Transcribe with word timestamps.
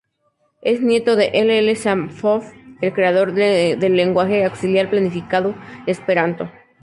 Es 0.63 0.81
nieto 0.81 1.15
de 1.15 1.27
L. 1.31 1.55
L. 1.59 1.75
Zamenhof, 1.75 2.51
el 2.81 2.91
creador 2.91 3.33
del 3.33 3.95
lenguaje 3.95 4.45
auxiliar 4.45 4.89
planificado 4.89 5.53
Esperanto. 5.85 6.49